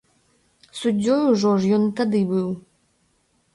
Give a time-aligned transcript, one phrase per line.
[0.79, 2.49] Суддзёй ужо ж ён і тады быў.